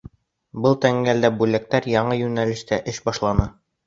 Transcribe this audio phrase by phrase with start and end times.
[0.61, 3.47] Был тәңгәлдә бүлектәр яңы йүнәлештә эш башланы.